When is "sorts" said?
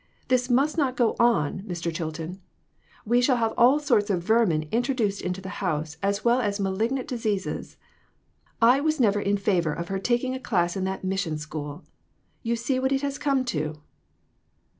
3.79-4.09